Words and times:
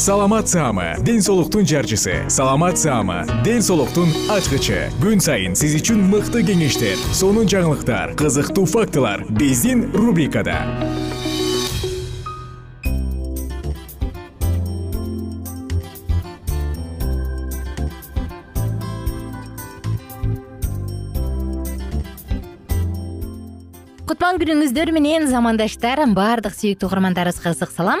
саламат 0.00 0.48
саама 0.48 0.96
ден 1.04 1.20
соолуктун 1.20 1.66
жарчысы. 1.66 2.24
Саламат 2.30 2.78
саама 2.78 3.26
ден 3.44 3.60
соолуктун 3.60 4.08
ачкычы. 4.32 4.88
Күн 4.96 5.20
сайын 5.20 5.52
сиз 5.52 5.74
үчүн 5.76 6.00
мыкты 6.08 6.40
кеңештер 6.40 6.96
сонун 7.12 7.44
жаңылыктар 7.44 8.14
кызыктуу 8.16 8.64
фактылар 8.64 9.26
биздин 9.28 9.90
рубрикада. 9.92 10.56
Кутман 24.08 24.40
күнүңүздөр 24.40 24.94
менен 24.96 25.28
замандаштар 25.28 26.06
баардык 26.16 26.56
сүйүктүү 26.56 26.88
угармандарыбызга 26.88 27.52
ысык 27.52 27.76
салам 27.76 28.00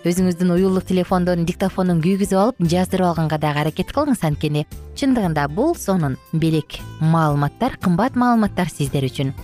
өзүңүздүн 0.00 0.54
уюлдук 0.54 0.86
телефондун 0.88 1.44
диктофонун 1.44 2.00
күйгүзүп 2.00 2.40
алып 2.40 2.62
жаздырып 2.72 3.10
алганга 3.10 3.36
дагы 3.42 3.60
аракет 3.66 3.92
кылыңыз 3.92 4.24
анткени 4.24 4.64
чындыгында 4.96 5.44
бул 5.52 5.76
сонун 5.76 6.16
белек 6.32 6.80
маалыматтар 7.04 7.76
кымбат 7.84 8.16
маалыматтар 8.16 8.72
сиздер 8.72 9.04
үчүн. 9.12 9.36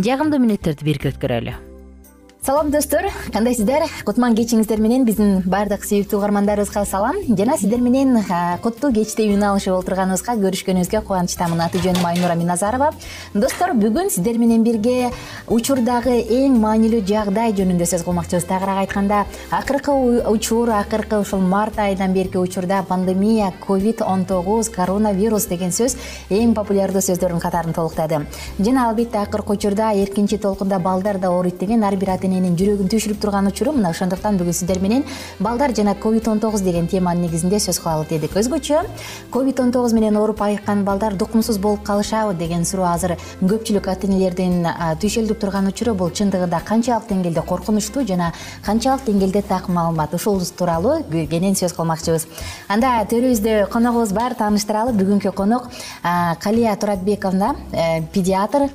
Жагымдуу 0.00 0.40
мүнөттөрдү 0.40 0.88
бирге 0.88 1.12
өткөрөлү 1.12 1.67
салам 2.48 2.70
достор. 2.70 3.04
Кандайсыздар 3.28 3.82
кутман 4.08 4.32
кечиңиздер 4.32 4.80
менен 4.80 5.02
биздин 5.04 5.42
баардык 5.44 5.82
сүйүктүү 5.84 6.16
угармандарыбызга 6.16 6.86
салам. 6.88 7.18
Жана 7.36 7.58
сиздер 7.60 7.82
менен 7.84 8.22
куттуу 8.64 8.88
кечте 8.96 9.26
үн 9.28 9.42
алышып 9.44 9.74
олтурганыбызга 9.74 10.32
көрүшкөнүбүзгө 10.40 11.02
кубанычтамын. 11.04 11.60
Аты 11.60 11.82
жөнүм 11.84 12.06
айнура 12.08 12.38
миназарова. 12.40 12.94
Достор 13.34 13.74
бүгүн 13.76 14.08
сиздер 14.14 14.38
менен 14.40 14.64
бирге 14.64 15.10
учурдагы 15.44 16.14
эң 16.38 16.56
маанилүү 16.62 17.02
жагдай 17.10 17.52
жөнүндө 17.52 17.84
сөз 17.92 18.06
кылмакчыбыз. 18.06 18.48
Тагыраак 18.48 18.80
айтканда 18.86 19.26
акыркы 19.52 19.92
учур 20.32 20.72
акыркы 20.72 21.20
ушул 21.20 21.44
март 21.44 21.76
айынан 21.76 22.16
берки 22.16 22.40
учурда 22.40 22.80
пандемия 22.88 23.52
ковид 23.66 24.00
он 24.00 24.24
тогуз 24.24 24.72
коронавирус 24.72 25.50
деген 25.52 25.68
сөз 25.68 25.98
эң 26.30 26.56
популярдуу 26.56 27.04
сөздөрдүн 27.04 27.44
катарын 27.44 27.76
толуктады. 27.76 28.24
Жана 28.58 28.88
албетте 28.88 29.20
акыркы 29.20 29.52
учурда 29.52 29.92
эркинчи 29.92 30.38
толкунда 30.38 30.78
балдар 30.78 31.18
да 31.18 31.28
ооруйт 31.28 31.58
деген 31.58 31.84
ар 31.84 31.96
бир 31.96 32.16
ата 32.16 32.26
эне 32.26 32.37
жүрөгүн 32.44 32.88
түшүрүп 32.92 33.20
турган 33.20 33.46
учуру 33.50 33.72
мына 33.72 33.90
ошондуктан 33.90 34.38
бүгүн 34.38 34.54
сиздер 34.54 34.78
менен 34.80 35.04
балдар 35.40 35.74
жана 35.74 35.94
ковид 35.94 36.28
он 36.28 36.40
тогуз 36.40 36.60
деген 36.60 36.86
теманын 36.86 37.22
негизинде 37.26 37.58
сөз 37.58 37.80
кылалы 37.82 38.06
дедик. 38.08 38.36
Өзгөчө 38.36 38.82
ковид 39.30 39.60
он 39.60 39.72
тогуз 39.72 39.92
менен 39.92 40.16
ооруп 40.16 40.42
айыккан 40.42 40.84
балдар 40.84 41.16
тукумсуз 41.16 41.58
болуп 41.58 41.82
калышабы 41.82 42.34
деген 42.34 42.64
суроо 42.64 42.86
азыр 42.92 43.16
көпчүлүк 43.42 43.88
ата 43.90 44.06
энелердин 44.06 44.66
түйшөлдүп 45.02 45.40
турган 45.40 45.66
учуру 45.68 45.94
бул 45.94 46.10
чындыгында 46.10 46.62
канчалык 46.64 47.08
деңгээлде 47.10 47.42
коркунучтуу 47.42 48.06
жана 48.06 48.32
канчалык 48.64 49.04
деңгээлде 49.06 49.42
так 49.48 49.68
маалымат 49.68 50.14
ушул 50.14 50.40
тууралуу 50.40 51.02
кенен 51.10 51.54
сөз 51.58 51.74
кылмакчыбыз. 51.76 52.26
Анда 52.68 53.04
төрүбүздө 53.10 53.68
коногубуз 53.72 54.12
бар 54.12 54.34
тааныштыралы. 54.38 54.92
Бүгүнкү 54.98 55.32
конок 55.32 55.70
калия 56.40 56.76
туратбековна 56.76 57.54
э, 57.72 58.02
педиатр 58.12 58.68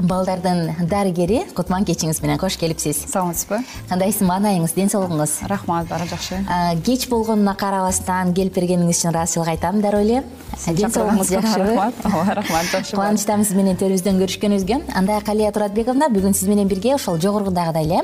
балдардын 0.00 0.88
дарыгери 0.90 1.46
кутман 1.56 1.84
кечиңиз 1.88 2.20
менен 2.22 2.38
кош 2.38 2.56
келипсиз. 2.60 3.06
Саламатсызбы? 3.08 3.62
Кандайсыз 3.88 4.26
маанайыңыз 4.28 4.74
ден 4.76 4.90
соолугуңуз. 4.92 5.38
Рахмат 5.48 5.88
баары 5.88 6.08
жакшы. 6.10 6.40
Кеч 6.84 7.08
болгонуна 7.08 7.54
карабастан 7.56 8.34
келип 8.36 8.54
бергениңиз 8.58 9.00
үчүн 9.00 9.12
ыраазычылык 9.14 9.48
айтам 9.54 9.80
дароо 9.80 10.02
эле 10.04 10.22
ден 10.66 10.92
соолугуңуз 10.92 11.30
жакшыбы 11.32 11.70
рахмат. 11.70 11.94
Ооба 12.04 12.34
рахмат 12.40 12.70
жакшы 12.72 12.96
кубанычтамын 12.96 13.48
сиз 13.48 13.56
менен 13.56 13.80
төрүбүздөн 13.80 14.20
көрүшкөнүбүзгө. 14.20 14.80
Анда 14.94 15.20
калия 15.24 15.52
туратбековна 15.52 16.10
бүгүн 16.12 16.36
сиз 16.36 16.48
менен 16.48 16.68
бирге 16.68 16.94
ошол 16.96 17.18
жогорудагыдай 17.20 17.84
эле. 17.88 18.02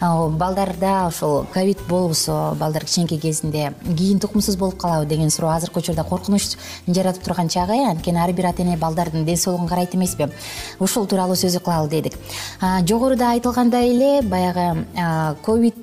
Балдарда 0.00 1.08
ушул 1.08 1.46
ковид 1.52 1.82
болбосо 1.88 2.54
балдар 2.60 2.84
кичинекей 2.84 3.18
кезинде 3.18 3.72
кийин 3.82 4.20
тукумсуз 4.20 4.56
болуп 4.56 4.78
калабы 4.78 5.06
деген 5.06 5.30
суроо 5.30 5.50
азыркы 5.56 5.80
учурда 5.80 6.04
коркунуч 6.04 6.56
жаратып 6.86 7.24
турган 7.24 7.48
чагы. 7.48 7.82
Анткени 7.90 8.18
ар 8.18 8.32
бир 8.32 8.46
ата 8.46 8.62
эне 8.62 8.76
балдардын 8.76 9.24
ден 9.24 9.36
соолугун 9.36 9.68
карайт 9.68 9.94
эмеспи. 9.94 10.28
Ушул 10.78 11.06
тууралуу 11.06 11.31
сөз 11.36 11.58
кылалы 11.60 11.88
дедик. 11.88 12.18
Жогоруда 12.60 13.32
айтылгандай 13.32 13.90
эле 13.90 14.22
баягы 14.22 14.86
ковид 15.42 15.76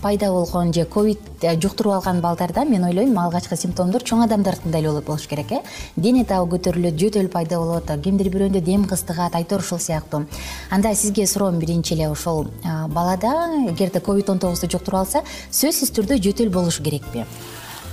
пайда 0.00 0.30
болгон 0.30 0.72
же 0.72 0.84
ковид 0.84 1.20
э, 1.42 1.60
жуктуруп 1.60 1.94
алган 1.94 2.20
балдарда 2.20 2.64
мен 2.64 2.84
ойлойм 2.84 3.18
алгачкы 3.18 3.56
симптомдор 3.56 4.02
чоң 4.02 4.24
адамдардыкындай 4.24 4.80
эле 4.80 5.00
болуш 5.00 5.26
керек 5.28 5.52
э. 5.52 5.60
Дене 5.96 6.24
табы 6.24 6.56
көтөрүлөт 6.56 6.96
жөтөл 6.96 7.28
пайда 7.28 7.58
болот 7.60 7.90
кимдир 8.02 8.30
бирөөндө 8.32 8.60
дем 8.64 8.86
кыстыгат 8.88 9.36
айтор 9.36 9.60
ушул 9.60 9.78
сыяктуу. 9.78 10.26
Анда 10.70 10.94
сизге 10.94 11.26
суроом 11.26 11.58
биринчи 11.58 11.94
эле 11.94 12.08
ошол 12.08 12.48
балада 12.88 13.50
эгерде 13.68 14.00
ковид 14.00 14.30
он 14.30 14.38
тогузду 14.38 14.70
жуктуруп 14.70 15.00
алса 15.00 15.24
сөзсүз 15.50 15.92
түрдө 15.92 16.20
жөтөл 16.22 16.50
болушу 16.50 16.82
керекпи 16.82 17.26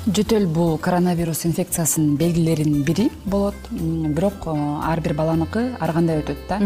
жөтөл 0.08 0.46
бул 0.48 0.78
коронавирус 0.80 1.42
инфекциясынын 1.50 2.16
белгилеринин 2.16 2.84
бири 2.88 3.10
болот. 3.26 3.56
Бирок 3.72 4.46
э, 4.48 4.54
ар 4.88 5.02
бир 5.04 5.14
баланыкы 5.14 5.64
ар 5.80 5.92
кандай 5.92 6.22
өтөт 6.22 6.46
да. 6.48 6.60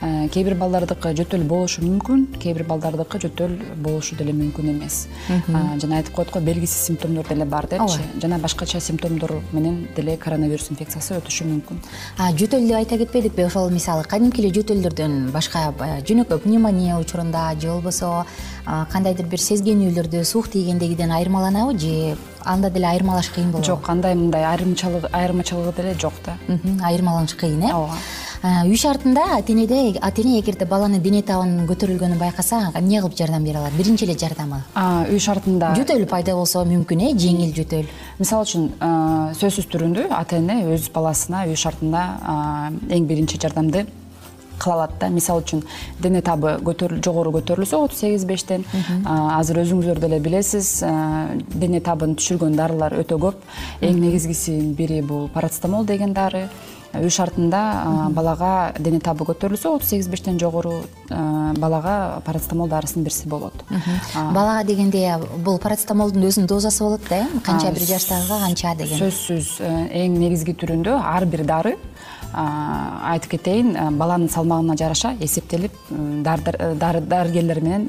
Э, 0.00 0.28
кээ 0.28 0.44
бир 0.44 0.56
балдардыкы 0.60 1.14
жөтөл 1.16 1.46
болушу 1.48 1.80
мүмкүн 1.86 2.26
кээ 2.42 2.54
бир 2.58 2.66
балдардыкы 2.68 3.20
жөтөл 3.22 3.54
болушу 3.76 4.16
деле 4.16 4.34
мүмкүн 4.36 4.72
эмес. 4.74 5.06
Жана 5.48 6.02
айтып 6.02 6.14
коет 6.14 6.32
го 6.32 6.40
белгисиз 6.40 6.84
симптомдор 6.90 7.28
деле 7.28 7.46
бар 7.46 7.66
депчи. 7.66 8.00
Жана 8.20 8.38
башкача 8.38 8.80
симптомдор 8.80 9.38
менен 9.52 9.86
деле 9.96 10.16
коронавирус 10.16 10.68
инфекциясы 10.70 11.16
өтүшү 11.16 11.48
мүмкүн. 11.48 11.80
Жөтөлдү 12.18 12.76
айта 12.76 12.98
кетпедикпи 13.00 13.46
ошол 13.46 13.70
мисалы 13.72 14.04
кадимки 14.04 14.42
эле 14.44 14.52
жөтөлдөрдөн 14.52 15.30
башка 15.32 15.70
жөнөкөй 15.80 16.44
пневмония 16.44 17.00
учурунда 17.00 17.54
же 17.58 17.72
болбосо 17.72 18.26
кандайдыр 18.66 19.26
бир 19.26 19.40
сезгенүүлөрдө 19.40 20.24
суук 20.24 20.52
тийгендегиден 20.52 21.10
айырмаланабы 21.10 21.78
же 21.78 22.16
анда 22.44 22.70
деле 22.70 22.86
айырмалаш 22.86 23.30
кыйын 23.30 23.50
болобу. 23.50 23.66
Жок 23.66 23.88
андай 23.88 24.14
мындай 24.14 24.44
айырмачылыгы 24.44 25.72
деле 25.76 25.94
жок 25.98 26.14
да. 26.24 26.36
Айырмаланыш 26.84 27.34
кыйын 27.34 27.62
э? 27.62 27.72
Ооба. 27.72 27.96
Үй 28.42 28.74
шартында 28.76 29.22
ата 29.38 29.52
энеде 29.52 29.98
ата 30.02 30.22
эне 30.22 30.40
эгерде 30.40 30.66
баланын 30.66 31.02
дене 31.02 31.22
табынын 31.22 31.68
көтөрүлгөнүн 31.68 32.18
байкаса 32.18 32.72
эмне 32.74 32.98
кылып 33.00 33.14
жардам 33.16 33.44
бере 33.44 33.58
алат? 33.60 33.76
Биринчи 33.78 34.04
эле 34.04 34.18
жардамы? 34.18 34.64
Үй 34.74 35.22
шартында 35.22 35.76
жөтөл 35.78 36.08
пайда 36.10 36.34
болсо 36.34 36.64
мүмкүн 36.66 37.06
э? 37.06 37.12
Жеңил 37.14 37.54
жөтөл. 37.54 37.86
Мисалы 38.18 38.48
үчүн 38.48 38.68
сөзсүз 39.38 39.70
түрүндө 39.70 40.08
ата 40.10 40.42
эне 40.42 40.64
өз 40.74 40.90
баласына 40.90 41.46
үй 41.46 41.54
шартында 41.54 42.02
эң 42.90 43.06
биринчи 43.06 43.38
жардамды 43.38 43.86
кыла 44.62 44.74
алат 44.78 44.96
да. 45.00 45.08
Мисалы 45.12 45.42
үчүн 45.42 45.64
дене 46.00 46.22
табы 46.22 46.56
жогору 47.04 47.34
көтөрүлсө 47.38 47.82
отуз 47.84 48.02
сегиз 48.04 48.24
бештен 48.24 48.64
азыр 49.04 49.62
өзүңүздөр 49.64 50.02
деле 50.02 50.20
билесиз 50.22 50.82
дене 51.54 51.80
табын 51.80 52.14
түшүргөн 52.18 52.56
дарылар 52.58 52.94
өтө 53.02 53.18
көп. 53.18 53.42
Эң 53.82 53.98
негизгисинин 54.00 54.76
бири 54.78 55.02
бул 55.02 55.28
парацетамол 55.34 55.86
деген 55.86 56.14
дары. 56.14 56.48
Үй 56.92 57.08
шартында 57.08 57.58
балага 58.12 58.74
дене 58.76 58.98
табы 59.00 59.24
көтөрүлсө 59.24 59.70
отуз 59.78 59.88
сегиз 59.88 60.10
бештен 60.12 60.36
жогору 60.38 60.74
балага 61.08 62.20
парацетамол 62.26 62.68
дарысын 62.68 63.06
берсе 63.06 63.30
болот. 63.32 63.64
Балага 64.12 64.66
дегенде 64.68 65.06
бул 65.44 65.56
парацетамолдун 65.58 66.28
өзүнүн 66.28 66.50
дозасы 66.52 66.84
болот 66.84 67.08
да 67.08 67.22
э 67.24 67.40
канча 67.46 67.72
бир 67.72 67.86
жаштагыга 67.94 68.38
канча 68.44 68.74
деген? 68.76 68.98
сөзсүз 68.98 69.62
эң 69.88 70.18
негизги 70.20 70.52
түрүндө 70.52 70.98
ар 71.00 71.24
бир 71.24 71.46
дары 71.48 71.78
айтып 72.32 73.30
кетейин 73.36 73.74
баланын 73.98 74.28
салмагына 74.32 74.76
жараша 74.76 75.14
эсептелип 75.20 75.72
дарыгерлер 76.24 77.60
менен 77.60 77.88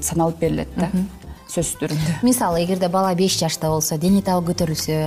саналып 0.00 0.38
берилет 0.40 0.68
да 0.76 0.90
сөзсүз 1.52 1.78
түрүндө 1.82 2.18
мисалы 2.26 2.64
эгерде 2.64 2.88
бала 2.88 3.14
беш 3.14 3.38
жашта 3.38 3.68
болсо 3.72 3.98
дене 4.00 4.22
табы 4.24 4.52
көтөрүлсө 4.52 4.98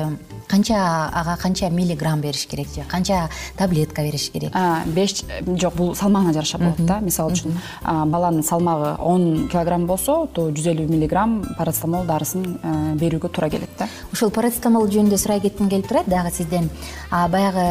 канча 0.47 1.09
ага 1.13 1.37
канча 1.41 1.69
миллиграмм 1.69 2.21
бериш 2.21 2.45
керек 2.47 2.67
же 2.75 2.83
канча 2.87 3.29
таблетка 3.57 4.01
бериш 4.03 4.29
керек? 4.29 4.53
Беш 4.85 5.23
жок 5.45 5.75
бул 5.75 5.95
салмагына 5.95 6.33
жараша 6.33 6.57
болот 6.57 6.85
да 6.85 6.99
мисалы 6.99 7.33
үчүн. 7.33 7.57
Баланын 7.83 8.43
салмагы 8.43 8.95
он 9.01 9.47
килограмм 9.49 9.87
болсо 9.87 10.27
то 10.33 10.49
жүз 10.51 10.69
элүү 10.73 10.87
миллиграмм 10.89 11.43
парацетамол 11.57 12.05
дарысын 12.05 12.45
берүүгө 13.01 13.29
туура 13.29 13.49
келет 13.49 13.69
да. 13.79 13.87
Ушул 14.13 14.29
парацетамол 14.29 14.87
жөнүндө 14.87 15.17
сурай 15.17 15.41
кетким 15.41 15.69
келип 15.69 15.87
турат 15.89 16.09
дагы 16.09 16.31
сизден 16.31 16.69
баягы 17.11 17.65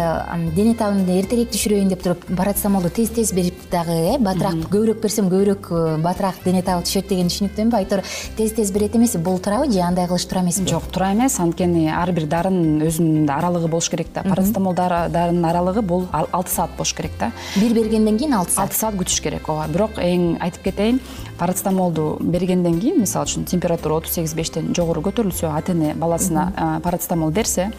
дене 0.57 0.75
табымды 0.75 1.19
эртерээк 1.21 1.55
түшүрөйүн 1.55 1.93
деп 1.93 2.03
туруп 2.03 2.27
парацетамолду 2.37 2.91
тез 2.91 3.11
тез 3.15 3.33
берип 3.33 3.59
дагы 3.71 3.95
э 4.15 4.19
батыраак 4.19 4.67
көбүрөөк 4.69 5.01
берсем 5.03 5.31
көбүрөөк 5.31 5.71
э, 5.71 6.03
батыраак 6.03 6.43
дене 6.45 6.63
табы 6.63 6.85
түшөт 6.85 7.09
деген 7.09 7.31
түшүнүктөнбү 7.31 7.77
айтор 7.81 8.03
тез 8.37 8.53
тез 8.53 8.64
берет 8.73 8.97
эмеспи 8.97 9.19
бул 9.19 9.39
туурабы 9.39 9.71
же 9.73 9.81
андай 9.81 10.07
кылыш 10.07 10.25
туура 10.27 10.43
эмеспи 10.43 10.69
жок 10.69 10.85
туура 10.93 11.13
эмес. 11.13 11.39
Анткени 11.41 11.89
ар 11.89 12.13
бир 12.13 12.27
дарынын 12.27 12.83
өзүнүн 12.87 13.29
аралыгы 13.31 13.69
болуш 13.69 13.89
керек 13.91 14.09
да. 14.15 14.23
Парацетамол 14.23 14.75
дарынын 14.75 15.45
аралыгы 15.45 15.83
бул 15.83 16.07
алты 16.13 16.51
саат 16.51 16.71
болуш 16.77 16.95
керек 16.95 17.13
да. 17.19 17.33
Бир 17.57 17.75
бергенден 17.75 18.19
кийин 18.19 18.35
алты 18.35 18.53
саат. 18.53 18.69
Алты 18.69 18.79
саат 18.79 18.95
күтүш 18.95 19.21
керек. 19.23 19.49
Ооба 19.49 19.69
бирок 19.69 19.99
эң 19.99 20.39
айтып 20.41 20.71
кетейин 20.71 21.01
парацетамолду 21.39 22.19
бергенден 22.21 22.79
кийин 22.81 23.01
мисалы 23.01 23.27
үчүн 23.27 23.45
температура 23.51 23.97
отуз 23.99 24.13
сегиз 24.15 24.35
бештен 24.39 24.73
жогору 24.75 25.03
көтөрүлсө 25.03 25.51
ата 25.51 25.73
эне 25.73 25.95
баласына 25.99 26.81
парацетамол 26.85 27.33
берсе 27.35 27.73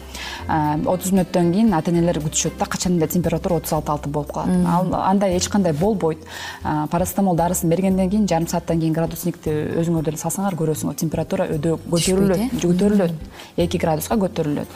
отуз 0.46 1.12
мүнөттөн 1.14 1.52
кийин 1.54 1.72
ата 1.72 1.90
энелер 1.90 2.20
күтүшөт 2.20 2.58
да 2.58 2.66
качан 2.68 2.98
эле 2.98 3.08
температура 3.08 3.56
отуз 3.56 3.72
алты 3.72 3.90
алты 3.92 4.08
болуп 4.12 4.32
калат. 4.34 4.48
Андай 4.92 5.38
эч 5.38 5.48
кандай 5.48 5.72
болбойт 5.72 6.18
парацетамол 6.62 7.34
дарысын 7.34 7.70
бергенден 7.70 8.10
кийин 8.10 8.28
жарым 8.28 8.46
сааттан 8.46 8.78
кийин 8.78 8.92
градусникти 8.92 9.50
өзүңөр 9.80 10.04
деле 10.04 10.20
салсаңар 10.20 10.52
көрөсүңөр 10.52 10.75
температура 10.96 11.46
өйдө 11.54 11.76
көтөрүлөт 11.90 12.56
көтөрүлөт 12.62 13.12
эки 13.56 13.78
градуска 13.80 14.16
көтөрүлөт. 14.20 14.68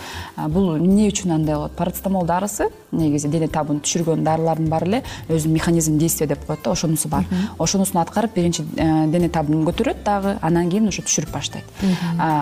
Бул 0.49 0.77
эмне 0.77 1.09
үчүн 1.11 1.35
андай 1.37 1.55
болот? 1.55 1.75
Парацетамол 1.77 2.27
дарысы 2.27 2.71
негизи 2.93 3.29
дене 3.29 3.49
табын 3.49 3.81
түшүргөн 3.85 4.25
дарылардын 4.25 4.69
баары 4.71 4.89
эле 4.89 5.03
өзүнүн 5.29 5.55
механизм 5.55 5.99
действия 5.99 6.27
деп 6.31 6.45
коет 6.47 6.63
да 6.65 6.73
ошонусу 6.73 7.09
бар. 7.09 7.27
Ошонусун 7.59 8.01
аткарып 8.01 8.35
биринчи 8.35 8.65
э, 8.77 9.07
дене 9.13 9.29
табын 9.29 9.65
көтөрөт 9.69 10.03
дагы 10.05 10.37
анан 10.41 10.71
кийин 10.71 10.89
уже 10.89 11.03
түшүрүп 11.03 11.33
баштайт. 11.33 11.65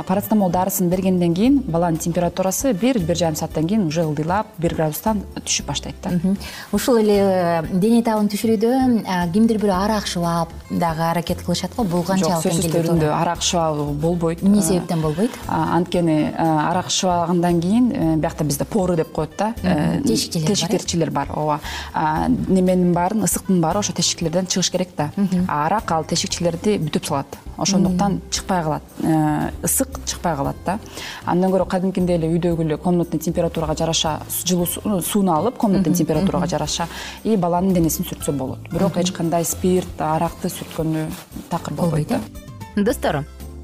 Парацетамол 0.06 0.50
дарысын 0.50 0.88
бергенден 0.88 1.34
кийин 1.34 1.58
баланын 1.66 1.98
температурасы 1.98 2.72
бир 2.72 2.98
бир 2.98 3.16
жарым 3.16 3.36
сааттан 3.36 3.66
кийин 3.66 3.86
уже 3.86 4.04
ылдыйлап 4.06 4.46
бир 4.58 4.74
градустан 4.74 5.22
түшүп 5.36 5.66
баштайт 5.66 5.96
да. 6.02 6.14
Ушул 6.72 6.98
эле 7.02 7.18
э, 7.18 7.62
дене 7.72 8.02
табын 8.02 8.30
түшүрүүдө 8.32 9.32
кимдир 9.32 9.60
бирөө 9.60 9.84
арак 9.84 10.06
шыбап 10.06 10.52
дагы 10.70 11.02
аракет 11.10 11.42
кылышат 11.42 11.74
го 11.76 11.84
бул 11.84 12.04
канчалык 12.04 12.42
жок 12.42 12.52
сөзсүз 12.52 12.72
түрүндө 12.72 13.12
арак 13.12 13.42
шыбабы 13.48 13.92
болбойт. 13.92 14.42
Эмне 14.42 14.62
себептен 14.62 15.00
болбойт? 15.00 15.30
анткени 15.48 16.32
арак 16.36 16.90
шыбагандан 16.90 17.60
кийин 17.60 17.92
э, 17.92 18.16
биякта 18.16 18.44
бизде 18.44 18.64
поры 18.64 18.96
деп 18.96 19.12
коет 19.12 19.30
да. 19.38 19.54
Тешикчилер 20.04 20.56
тешикчилер 20.56 21.10
бар 21.10 21.28
ооба. 21.34 21.60
Неменин 22.48 22.92
баарын 22.92 23.24
ысыктын 23.24 23.60
баары 23.60 23.78
ошо 23.78 23.92
тешикчилерден 23.92 24.46
чыгыш 24.46 24.70
керек 24.70 24.88
да. 24.96 25.10
Арак 25.48 25.90
ал 25.92 26.04
тешикчилерди 26.04 26.78
бүтүп 26.78 27.06
салат. 27.06 27.38
Ошондуктан 27.56 28.20
чыкпай 28.30 28.62
калат. 28.62 28.82
Э, 29.02 29.50
ысык 29.62 29.88
чыкпай 30.04 30.36
калат 30.36 30.56
да. 30.66 30.78
Андан 31.24 31.50
көрө 31.52 31.66
кадимкидей 31.68 32.16
эле 32.16 32.28
үйдөгү 32.28 32.64
эле 32.64 32.76
комнатный 32.76 33.18
температурага 33.18 33.74
жараша 33.76 34.20
жылуу 34.44 34.66
сууну 35.02 35.32
алып 35.32 35.56
комнатный 35.56 35.94
температурага 35.94 36.46
жараша 36.46 36.88
и 37.24 37.36
баланын 37.36 37.74
денесин 37.74 38.06
сүртсө 38.06 38.32
болот. 38.32 38.70
Бирок 38.72 38.96
эч 38.96 39.12
кандай 39.12 39.44
спирт 39.44 40.00
аракты 40.00 40.52
сүрткөнү 40.52 41.08
такыр 41.50 41.74
болбойт 41.74 42.08
да. 42.08 42.20
достор 42.76 43.24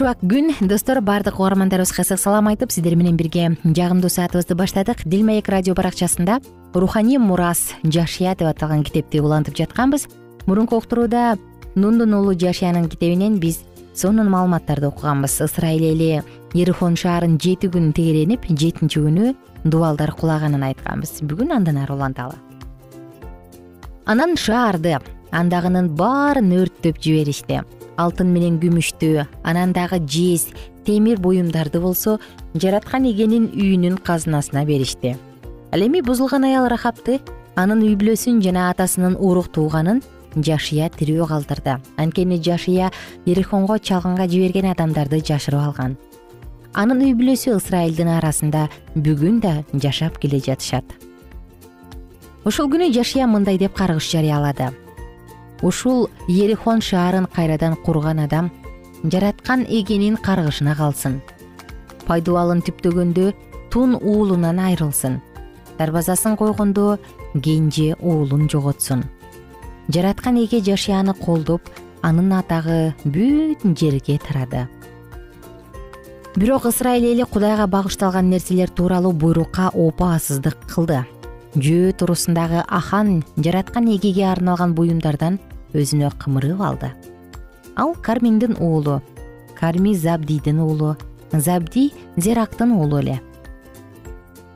күн. 0.00 0.54
Достор 0.60 1.00
баардык 1.00 1.38
угармандарыбызга 1.38 2.02
ысык 2.02 2.18
салам 2.18 2.48
айтып 2.48 2.72
сиздер 2.72 2.96
менен 2.96 3.16
бирге 3.16 3.56
жагымдуу 3.64 4.08
саатыбызды 4.08 4.54
баштадык. 4.54 5.04
Дил 5.04 5.26
маек 5.26 5.48
радио 5.48 5.74
баракчасында 5.74 6.40
руханий 6.74 7.18
мурас 7.18 7.74
жашия 7.84 8.34
деп 8.34 8.48
аталган 8.48 8.82
китепти 8.82 9.20
улантып 9.20 9.56
жатканбыз. 9.56 10.08
Мурунку 10.46 10.76
уктурууда 10.76 11.38
нундун 11.74 12.14
уулу 12.14 12.32
жашиянын 12.32 12.88
китебинен 12.88 13.38
биз 13.38 13.60
сонун 13.94 14.30
маалыматтарды 14.30 14.88
окуганбыз. 14.88 15.40
Ысрайыл 15.40 15.92
эли 15.92 16.22
ерихон 16.54 16.96
шаарын 16.96 17.38
жети 17.38 17.68
күн 17.68 17.92
тегеренип 17.92 18.46
жетинчи 18.48 19.00
күнү 19.00 19.34
дубалдар 19.64 20.12
кулаганын 20.12 20.62
айтканбыз. 20.62 21.20
Бүгүн 21.20 21.52
андан 21.52 21.76
ары 21.84 21.94
уланталы 21.94 22.38
анан 24.06 24.36
шаарды 24.36 24.96
андагынын 25.30 25.92
баарын 25.94 26.50
өрттөп 26.56 26.98
жиберишти 26.98 27.60
алтын 28.00 28.30
менен 28.32 28.56
күмүштү 28.62 29.26
анан 29.44 29.74
дагы 29.76 30.00
жез 30.08 30.48
темир 30.86 31.20
буюмдарды 31.20 31.80
болсо 31.80 32.18
жараткан 32.54 33.06
эгенин 33.10 33.50
үйүнүн 33.52 33.98
казынасына 34.04 34.64
беришти. 34.64 35.16
Ал 35.72 35.84
эми 35.86 36.00
бузулган 36.00 36.44
аял 36.48 36.68
рахапты 36.68 37.20
анын 37.56 37.84
үй 37.84 37.94
бүлөсүн 38.00 38.40
жана 38.42 38.70
атасынын 38.70 39.18
урук 39.20 39.50
тууганын 39.54 40.02
жашия 40.36 40.88
тирүү 40.96 41.28
калтырды. 41.28 41.76
Анткени 41.96 42.40
жашия 42.42 42.90
ерихонго 43.26 43.78
чалгынга 43.78 44.28
жиберген 44.28 44.70
адамдарды 44.72 45.20
жашырып 45.20 45.60
алган. 45.60 45.96
Анын 46.74 47.02
үй 47.04 47.14
бүлөсү 47.18 47.56
ысрайылдын 47.58 48.14
арасында 48.16 48.68
бүгүн 48.96 49.40
да 49.42 49.56
жашап 49.74 50.18
келе 50.22 50.40
жатышат. 50.40 50.84
Ошол 52.44 52.70
күнү 52.72 52.92
жашия 52.94 53.26
мындай 53.26 53.58
деп 53.58 53.74
каргыш 53.76 54.12
жарыялады 54.14 54.70
ушул 55.62 56.08
ерихон 56.28 56.80
шаарын 56.80 57.26
кайрадан 57.26 57.76
курган 57.76 58.20
адам 58.20 58.50
жараткан 59.04 59.64
эгенин 59.68 60.16
каргышына 60.16 60.74
калсын. 60.76 61.20
Пайдубалын 62.06 62.62
түптөгөндө 62.66 63.32
тун 63.70 63.94
уулунан 63.96 64.58
айрылсын. 64.58 65.20
Дарбазасын 65.78 66.36
койгондо 66.36 66.98
кенже 67.42 67.94
уулун 68.00 68.48
жоготсун. 68.48 69.04
Жараткан 69.88 70.36
эге 70.36 70.60
жашияны 70.60 71.14
колдоп 71.14 71.62
анын 72.02 72.32
атагы 72.32 72.94
бүт 73.04 73.64
жерге 73.78 74.18
тарады. 74.18 74.68
Бирок 76.36 76.66
ысрайыл 76.66 77.12
эли 77.12 77.24
кудайга 77.24 77.66
багышталган 77.66 78.30
нерселер 78.30 78.70
тууралуу 78.70 79.12
буйрукка 79.12 79.70
опаасыздык 79.74 80.56
кылды. 80.72 81.04
Жөө 81.56 81.92
туурусундагы 81.98 82.62
ахан 82.68 83.24
жараткан 83.36 83.88
эгеге 83.90 84.28
арналган 84.30 84.74
буюмдардан 84.74 85.40
өзүнө 85.74 86.10
кымырып 86.18 86.60
алды. 86.60 86.90
Ал 87.76 87.94
карминдин 87.94 88.56
уулу 88.58 89.00
карми 89.58 89.94
забдийдин 89.94 90.60
уулу 90.60 90.96
забди 91.32 91.92
зерактын 92.16 92.72
уулу 92.72 92.98
эле. 92.98 93.20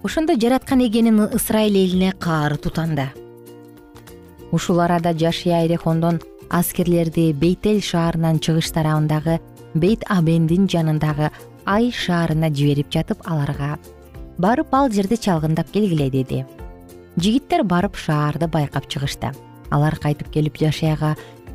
Ошондо 0.02 0.34
жараткан 0.34 0.80
эгенин 0.86 1.20
ысрайыл 1.20 1.76
элине 1.76 2.12
каары 2.12 2.56
тутанды. 2.56 3.08
Ушул 4.50 4.80
арада 4.80 5.12
жашия 5.12 5.64
эрехондон 5.66 6.20
аскерлерди 6.50 7.32
бейтел 7.32 7.80
шаарынан 7.80 8.38
чыгыш 8.38 8.70
тарабындагы 8.72 9.40
бейт 9.74 10.04
абендин 10.08 10.68
жанындагы 10.68 11.30
ай 11.66 11.90
шаарына 11.90 12.50
жиберип 12.50 12.92
жатып 12.92 13.24
аларга 13.24 13.78
барып 14.38 14.74
ал 14.74 14.90
жерди 14.90 15.16
чалгындап 15.16 15.70
келгиле 15.70 16.10
деди. 16.10 16.44
Жигиттер 17.16 17.62
барып 17.62 17.96
шаарды 17.96 18.48
байкап 18.48 18.88
чыгышты 18.88 19.32
алар 19.70 19.96
кайтып 20.00 20.30
келип 20.34 20.58
жашаяга 20.60 21.14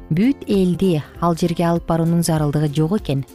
бүт 0.09 0.45
элди 0.47 1.01
ал 1.21 1.35
жерге 1.37 1.65
алып 1.69 1.87
баруунун 1.87 2.23
зарылдыгы 2.23 2.73
жок 2.73 2.97
экен. 2.99 3.25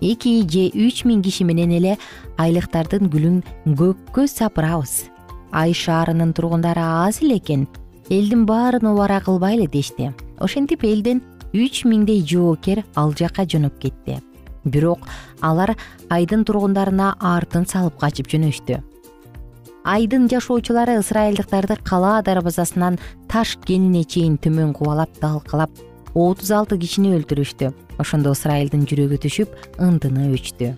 Эки 0.00 0.40
же 0.48 0.70
үч 0.72 1.04
миң 1.04 1.22
киши 1.22 1.44
менен 1.44 1.72
эле 1.76 1.96
айлыктардын 2.38 3.10
гүлүн 3.12 3.42
көккө 3.66 4.26
сапырабыз. 4.30 5.10
Ай 5.52 5.74
шаарынын 5.74 6.32
тургундары 6.32 6.80
аз 6.80 7.20
эле 7.22 7.36
экен. 7.36 7.66
Элдин 8.08 8.46
баарын 8.46 8.86
убара 8.92 9.20
кылбайлы 9.20 9.66
дешти. 9.66 10.12
Ошентип 10.38 10.84
элден 10.84 11.22
үч 11.52 11.84
миңдей 11.84 12.24
жоокер 12.24 12.84
ал 12.94 13.12
жакка 13.12 13.44
жөнөп 13.44 13.78
кетти. 13.78 14.20
Бирок 14.64 15.06
алар 15.40 15.76
айдын 16.08 16.44
тургундарына 16.44 17.16
артын 17.20 17.66
салып 17.66 17.98
качып 18.00 18.28
жөнөштү 18.28 18.80
айдын 19.84 20.28
жашоочулары 20.28 20.98
ысрайылдыктарды 21.00 21.76
калаа 21.84 22.22
дарбазасынан 22.22 22.98
таш 23.28 23.56
кенине 23.64 24.04
чейин 24.04 24.36
төмөн 24.36 24.72
кубалап 24.74 25.10
далкалап 25.20 25.70
отуз 26.14 26.50
алты 26.50 26.78
кишини 26.78 27.14
өлтүрүштү. 27.16 27.72
Ошондо 27.98 28.32
ысрайылдын 28.34 28.86
жүрөгү 28.88 29.18
түшүп 29.24 29.56
ындыны 29.78 30.30
өчтү. 30.34 30.74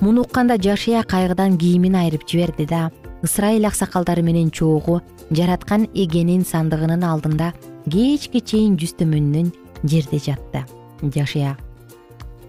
Муну 0.00 0.22
укканда 0.22 0.56
жашия 0.58 1.02
кайгыдан 1.02 1.58
кийимин 1.58 1.94
айрып 1.94 2.26
жиберди 2.26 2.66
да 2.66 2.90
ысрайыл 3.22 3.66
аксакалдары 3.66 4.22
менен 4.22 4.50
чогуу 4.50 5.00
жараткан 5.30 5.86
эгенин 5.94 6.44
сандыгынын 6.44 7.04
алдында 7.06 7.52
кечке 7.86 8.40
чейин 8.40 8.74
жүз 8.76 8.96
төмөнүнөн 8.98 9.52
жерде 9.84 10.18
жатты. 10.18 10.64
Жашия 11.02 11.56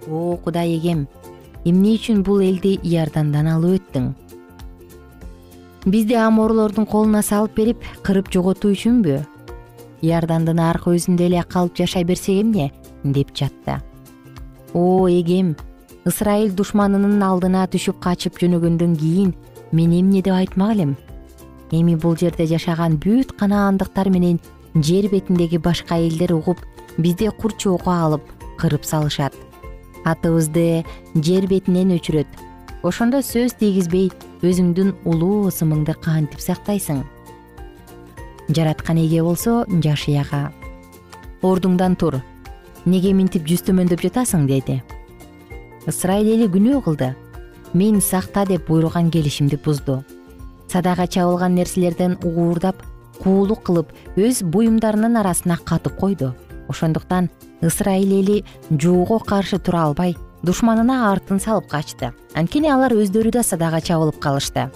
о 0.07 0.37
кудай 0.37 0.77
эгем 0.77 1.07
эмне 1.65 1.95
үчүн 1.97 2.23
бул 2.23 2.41
элди 2.41 2.75
иордандан 2.83 3.47
алып 3.47 3.79
өттүң 3.79 4.09
бизди 5.85 6.13
аморлордун 6.15 6.85
колуна 6.85 7.21
салып 7.21 7.55
берип 7.55 7.87
кырып 8.03 8.31
жоготуу 8.31 8.73
үчүнбү? 8.73 9.21
Иордандын 10.03 10.59
аркы 10.59 10.95
өзүндө 10.97 11.29
эле 11.29 11.43
калып 11.43 11.77
жашай 11.77 12.03
берсек 12.03 12.41
эмне? 12.41 12.71
Деп 13.03 13.35
жатты 13.35 13.81
о 14.73 15.07
эгем 15.07 15.55
ысрайыл 16.05 16.51
душманынын 16.57 17.21
алдына 17.23 17.65
түшүп 17.71 17.99
качып 18.01 18.39
жөнөгөндөн 18.41 18.95
кийин 18.97 19.33
мен 19.71 19.93
эмне 19.99 20.21
деп 20.21 20.33
айтмак 20.33 20.73
элем? 20.75 20.95
Эми 21.71 21.95
бул 21.95 22.17
жерде 22.17 22.47
жашаган 22.49 22.97
бүт 22.97 23.35
канаандыктар 23.37 24.09
менен 24.09 24.39
жер 24.75 25.09
бетиндеги 25.11 25.57
башка 25.57 25.97
элдер 25.97 26.33
угуп 26.33 26.59
бизди 26.97 27.29
курчоого 27.29 27.93
алып 27.93 28.33
кырып 28.57 28.85
салышат. 28.85 29.33
Атыбызды 30.05 30.83
жер 31.15 31.47
бетинен 31.47 31.93
өчүрөт 31.95 32.27
ошондо 32.83 33.21
сөз 33.23 33.55
тийгизбей 33.59 34.09
өзүңдүн 34.43 34.91
улуу 35.07 35.47
ысымыңды 35.47 35.95
кантип 36.03 36.41
сактайсың? 36.43 37.03
Жараткан 38.51 38.99
эге 38.99 39.21
болсо 39.23 39.63
жашыяга 39.71 40.49
ордуңдан 41.41 41.95
тур. 41.95 42.19
Эмнеге 42.83 43.13
минтип 43.15 43.47
жүз 43.47 43.63
төмөндөп 43.69 44.03
жатасың 44.03 44.47
деди 44.49 44.81
ысрайыл 45.87 46.33
эли 46.35 46.49
күнөө 46.51 46.81
кылды 46.83 47.13
мен 47.73 48.01
сакта 48.01 48.43
деп 48.47 48.67
буйруган 48.67 49.09
келишимди 49.11 49.59
бузду. 49.63 50.03
Садага 50.67 51.07
чабылган 51.07 51.55
нерселерден 51.55 52.17
уурдап 52.23 52.83
куулук 53.23 53.63
кылып 53.63 53.95
өз 54.17 54.43
буюмдарынын 54.43 55.17
арасына 55.23 55.57
катып 55.63 55.95
койду. 55.99 56.33
Ошондуктан 56.67 57.29
ысрайыл 57.61 58.19
эли 58.19 58.43
жоого 58.69 59.19
каршы 59.19 59.59
тура 59.59 59.83
албай 59.87 60.17
душманына 60.43 61.11
артын 61.11 61.39
салып 61.39 61.67
качты. 61.71 62.11
Анткени 62.35 62.69
алар 62.69 62.93
өздөрү 62.93 63.31
да 63.31 63.43
садага 63.43 63.79
чабылып 63.81 64.19
калышты. 64.19 64.69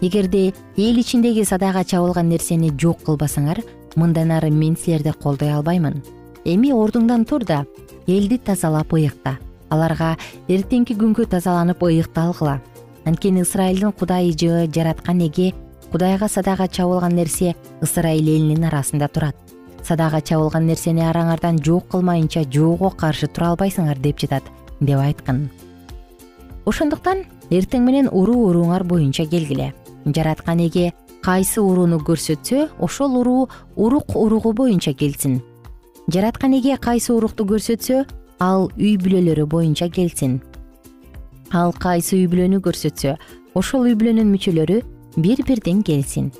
Эгерде 0.00 0.52
эл 0.76 0.98
ичиндеги 0.98 1.44
садага 1.44 1.84
чабылган 1.84 2.28
нерсени 2.28 2.70
жок 2.78 3.02
кылбасаңар 3.06 3.62
мындан 3.96 4.30
ары 4.30 4.50
мен 4.50 4.76
силерди 4.76 5.12
колдой 5.12 5.52
албаймын. 5.52 6.02
Эми 6.44 6.72
ордуңдан 6.72 7.26
тур 7.26 7.44
да 7.44 7.64
элди 8.06 8.38
тазалап 8.38 8.94
ыйыкта. 8.94 9.38
Аларга 9.70 10.16
эртеңки 10.48 10.94
күнгө 10.94 11.26
тазаланып 11.26 11.82
ыйыкталгыла 11.82 12.60
анткени 13.04 13.42
ысрайылдын 13.42 13.92
кудайы 13.92 14.32
жы 14.38 14.66
жараткан 14.74 15.22
эге 15.26 15.52
кудайга 15.90 16.28
садага 16.28 16.68
чабылган 16.68 17.16
нерсе 17.16 17.56
ысрайыл 17.80 18.28
элинин 18.28 18.64
арасында 18.64 19.08
турат. 19.08 19.36
Садага 19.82 20.20
чабылган 20.20 20.66
нерсени 20.66 21.02
араңардан 21.02 21.58
жок 21.64 21.88
кылмайынча 21.90 22.44
жоого 22.50 22.90
каршы 22.90 23.26
тура 23.26 23.52
албайсыңар 23.52 23.98
деп 23.98 24.20
жатат 24.20 24.44
деп 24.82 24.98
айткан. 24.98 25.46
Ошондуктан 26.66 27.24
эртең 27.50 27.86
менен 27.86 28.08
уруу 28.10 28.48
урууңар 28.50 28.84
боюнча 28.86 29.26
келгиле. 29.26 29.72
Жараткан 30.06 30.60
эге 30.66 30.92
кайсы 31.22 31.60
урууну 31.62 32.00
көрсөтсө 32.02 32.68
ошол 32.82 33.16
уруу 33.20 33.48
урук 33.76 34.16
уругу 34.16 34.52
боюнча 34.52 34.92
келсин. 34.92 35.40
Жараткан 36.08 36.54
эге 36.58 36.76
кайсы 36.76 37.12
урукту 37.12 37.46
көрсөтсө 37.46 38.04
ал 38.40 38.70
үй 38.76 38.96
бүлөлөрү 38.98 39.46
боюнча 39.46 39.88
келсин. 39.88 40.40
Ал 41.52 41.72
кайсы 41.72 42.16
үй 42.16 42.26
бүлөнү 42.26 42.62
көрсөтсө 42.64 43.16
ошол 43.54 43.86
үй 43.90 43.94
бүлөнүн 43.98 44.30
мүчөлөрү 44.34 44.80
бир 45.16 45.44
бирден 45.46 45.82
келсин. 45.82 46.32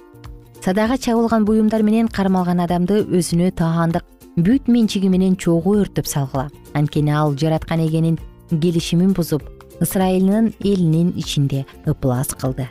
Садага 0.62 0.98
чабылган 0.98 1.44
буюмдар 1.44 1.82
менен 1.82 2.08
кармалган 2.08 2.62
адамды 2.62 3.02
өзүнө 3.02 3.50
таандык 3.58 4.06
бүт 4.36 4.68
менчиги 4.70 5.10
менен 5.10 5.36
чогуу 5.36 5.80
өртөп 5.82 6.06
салгыла. 6.06 6.48
Анткени 6.74 7.10
ал 7.10 7.34
жараткан 7.36 7.82
эгенин 7.86 8.18
келишимин 8.60 9.12
бузуп 9.12 9.42
ысрайылдын 9.80 10.52
элинин 10.60 11.12
ичинде 11.16 11.66
ыплас 11.86 12.28
кылды. 12.28 12.68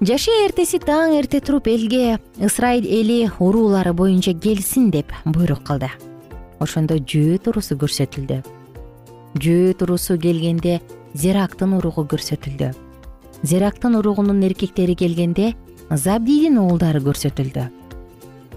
Жашия 0.00 0.44
эртеси 0.46 0.80
таң 0.82 1.14
эрте 1.20 1.40
туруп 1.40 1.68
элге 1.70 2.18
ысрайыл 2.42 2.84
эли 2.84 3.30
уруулары 3.38 3.92
боюнча 3.94 4.34
келсин 4.34 4.90
деп 4.90 5.12
буйрук 5.24 5.62
кылды. 5.64 5.88
Ошондо 6.60 6.98
жөөт 6.98 7.48
уруусу 7.48 7.78
көрсөтүлдү. 7.78 8.42
Жөөт 9.40 9.82
уруусу 9.86 10.18
келгенде 10.18 10.80
зерактын 11.14 11.72
уругу 11.78 12.04
көрсөтүлдү. 12.10 12.74
Зерактын 13.42 13.96
уругунун 13.96 14.42
эркектери 14.42 14.94
келгенде 14.94 15.54
забдийдин 15.90 16.58
уулдары 16.58 17.00
көрсөтүлдү. 17.00 17.64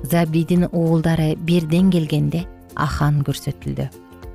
Забдийдин 0.04 0.68
уулдары 0.72 1.36
бирден 1.36 1.90
келгенде 1.92 2.46
ахан 2.76 3.24
көрсөтүлдү. 3.24 3.90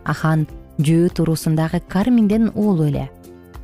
Ахан 0.05 0.47
жөөт 0.79 1.21
уруусундагы 1.21 1.81
карминдин 1.89 2.51
уулу 2.55 2.87
эле. 2.89 3.11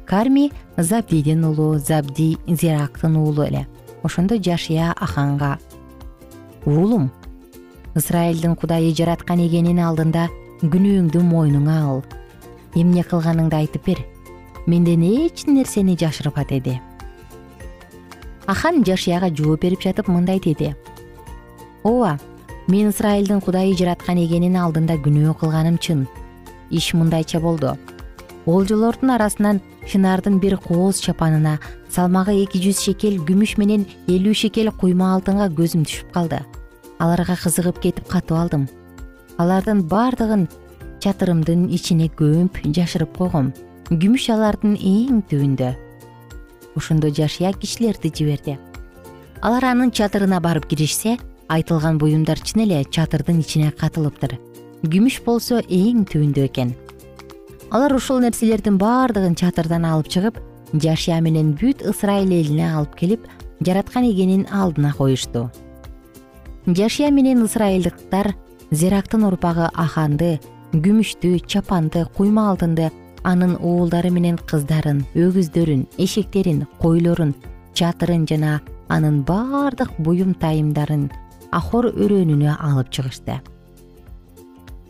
Карми 0.07 0.51
забдийдин 0.77 1.45
уулу 1.45 1.79
забди 1.79 2.39
зирактын 2.47 3.17
уулу 3.17 3.43
эле. 3.43 3.67
Ошондо 4.03 4.37
жашия 4.43 4.93
аханга. 4.93 5.59
Уулум 6.65 7.11
ысрайылдын 7.95 8.57
кудайы 8.57 8.95
жараткан 8.95 9.41
эгенин 9.47 9.81
алдында 9.81 10.29
күнөөңдү 10.63 11.23
мойнуңа 11.23 11.81
ал. 11.85 12.05
Эмне 12.75 13.03
кылганыңды 13.03 13.57
айтып 13.63 13.87
бер. 13.87 14.05
Менден 14.67 15.03
эч 15.03 15.47
нерсени 15.47 15.97
жашырба 15.97 16.45
деди 16.45 16.81
ахан 18.49 18.81
жашияга 18.85 19.29
жооп 19.29 19.61
берип 19.61 19.83
жатып 19.85 20.09
мындай 20.09 20.41
деди. 20.41 20.75
Ооба 21.85 22.19
мен 22.67 22.89
ысрайылдын 22.89 23.43
кудайы 23.45 23.77
жараткан 23.77 24.19
эгенин 24.25 24.57
алдында 24.57 24.97
күнөө 25.05 25.35
кылганым 25.41 25.77
чын 25.79 26.07
иш 26.71 26.93
мындайча 26.95 27.41
болду. 27.41 27.77
Олжолордун 28.47 29.11
арасынан 29.11 29.61
чынардын 29.87 30.39
бир 30.41 30.57
кооз 30.57 31.01
чапанына 31.01 31.59
салмагы 31.91 32.37
эки 32.43 32.61
жүз 32.63 32.83
шекел 32.85 33.19
күмүш 33.29 33.57
менен 33.59 33.87
элүү 34.09 34.35
шекел 34.35 34.73
куйма 34.73 35.13
алтынга 35.15 35.49
көзүм 35.49 35.85
түшүп 35.89 36.13
калды. 36.13 36.41
Аларга 36.99 37.37
кызыгып 37.37 37.83
кетип 37.83 38.09
катып 38.09 38.37
алдым. 38.37 38.69
Алардын 39.39 39.85
баардыгын 39.89 40.49
чатырымдын 41.05 41.69
ичине 41.71 42.09
көмүп 42.09 42.63
жашырып 42.75 43.17
койгом. 43.19 43.53
Күмүш 43.91 44.31
алардын 44.35 44.75
эң 44.77 45.23
түбүндө 45.29 45.77
ошондо 46.79 47.11
жашыя 47.11 47.53
кишилерди 47.53 48.13
жиберди. 48.15 48.59
Алар 49.43 49.65
анын 49.73 49.91
чатырына 49.91 50.41
барып 50.41 50.69
киришсе 50.71 51.17
айтылган 51.49 51.99
буюмдар 51.99 52.41
чын 52.41 52.65
эле 52.65 52.85
чатырдын 52.85 53.41
ичине 53.43 53.71
катылыптыр 53.71 54.39
күмүш 54.87 55.23
болсо 55.27 55.59
эң 55.67 56.05
түбүндө 56.07 56.45
экен. 56.47 56.75
Алар 57.75 57.97
ушул 57.97 58.21
нерселердин 58.23 58.79
баардыгын 58.79 59.35
чатырдан 59.37 59.85
алып 59.85 60.09
чыгып 60.13 60.39
жашия 60.73 61.19
менен 61.21 61.55
бүт 61.59 61.83
ысрайыл 61.83 62.31
элине 62.37 62.69
алып 62.71 62.95
келип 62.97 63.27
жараткан 63.67 64.07
эгенин 64.07 64.47
алдына 64.53 64.93
коюшту. 64.95 65.49
Жашия 66.67 67.11
менен 67.11 67.43
ысрайылдыктар 67.43 68.35
зерактын 68.71 69.27
урпагы 69.27 69.69
аханды 69.75 70.39
күмүштү 70.73 71.39
чапанды 71.47 72.07
куйма 72.17 72.49
алтынды 72.53 72.91
анын 73.25 73.57
уулдары 73.59 74.13
менен 74.15 74.39
кыздарын 74.39 75.03
өгүздөрүн 75.17 75.87
эшектерин 75.99 76.67
койлорун 76.79 77.35
чатырын 77.75 78.27
жана 78.31 78.61
анын 78.89 79.23
баардык 79.27 79.91
буюм 79.99 80.35
тайымдарын 80.39 81.09
ахор 81.51 81.91
өрөөнүнө 81.91 82.59
алып 82.61 82.93
чыгышты 82.93 83.41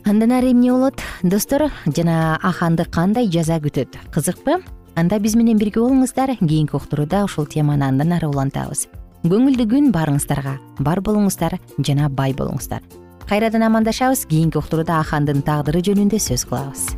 андан 0.09 0.33
ары 0.33 0.53
эмне 0.53 0.73
болот? 0.73 1.01
Достор 1.23 1.68
жана 1.87 2.38
аханды 2.42 2.85
кандай 2.85 3.29
жаза 3.29 3.59
күтөт? 3.61 3.99
Кызыкпы 4.14 4.59
анда 4.97 5.18
биз 5.18 5.37
менен 5.37 5.59
бирге 5.59 5.81
болуңуздар. 5.81 6.37
Кийинки 6.40 6.77
уктурууда 6.77 7.25
ушул 7.25 7.47
теманы 7.47 7.87
андан 7.87 8.12
ары 8.16 8.29
улантабыз. 8.29 8.88
Көңүлдүү 9.25 9.68
күн 9.71 9.90
баарыңыздарга 9.94 10.59
бар 10.81 11.01
болуңуздар 11.01 11.59
жана 11.79 12.09
бай 12.09 12.35
болуңуздар. 12.35 12.83
Кайрадан 13.29 13.68
амандашабыз. 13.68 14.27
Кийинки 14.27 14.59
уктурууда 14.59 15.01
ахандын 15.03 15.44
тагдыры 15.44 15.85
жөнүндө 15.85 16.23
сөз 16.23 16.49
кылабыз 16.49 16.97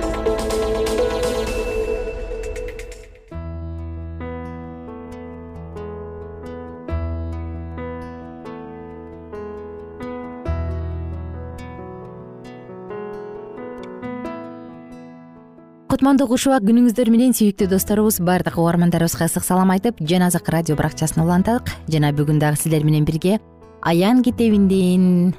кутмандуу 15.91 16.29
куш 16.31 16.45
убак 16.47 16.63
күнүңүздөр 16.63 17.09
менен 17.11 17.33
сүйүктүү 17.35 17.65
досторубуз 17.73 18.21
баардык 18.23 18.55
угармандарыбызга 18.55 19.25
ысык 19.27 19.43
салам 19.43 19.73
айтып 19.73 19.97
жан 20.07 20.23
азык 20.23 20.47
радио 20.53 20.77
баракчасын 20.79 21.19
улантадык 21.25 21.67
жана 21.91 22.13
бүгүн 22.15 22.37
дагы 22.39 22.55
сиздер 22.61 22.85
менен 22.87 23.03
бирге 23.03 23.41
аян 23.83 24.21
китебинин 24.23 25.33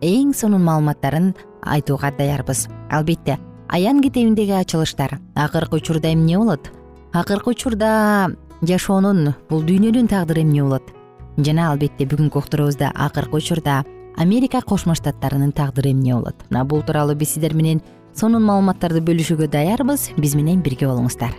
эң 0.00 0.30
сонун 0.32 0.64
маалыматтарын 0.64 1.34
айтууга 1.60 2.08
даярбыз. 2.16 2.70
Албетте 2.88 3.36
аян 3.68 4.00
китебиндеги 4.00 4.56
ачылыштар 4.56 5.18
акыркы 5.34 5.76
учурда 5.76 6.14
эмне 6.14 6.38
болот? 6.38 6.72
Акыркы 7.12 7.50
учурда 7.50 8.30
жашоонун 8.62 9.34
бул 9.50 9.60
дүйнөнүн 9.60 10.08
тагдыры 10.08 10.40
эмне 10.40 10.64
болот? 10.64 10.88
Жана 11.36 11.68
албетте 11.74 12.08
бүгүнкү 12.08 12.40
уктуруубузда 12.40 12.94
акыркы 12.96 13.42
учурда 13.42 13.84
америка 14.16 14.62
кошмо 14.64 14.96
штаттарынын 14.96 15.52
тагдыры 15.52 15.92
эмне 15.92 16.14
болот? 16.14 16.48
Мына 16.48 16.64
бул 16.64 16.80
тууралуу 16.80 17.14
биз 17.14 17.36
сиздер 17.36 17.52
менен 17.52 17.84
сонун 18.18 18.42
маалыматтарды 18.42 19.02
бөлүшүүгө 19.06 19.46
даярбыз. 19.52 20.10
Биз 20.18 20.34
менен 20.34 20.62
бирге 20.64 20.88
болуңуздар. 20.90 21.36